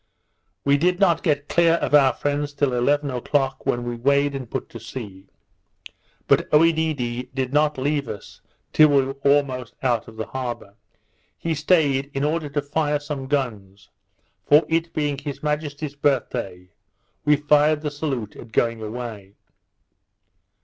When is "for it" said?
14.49-14.91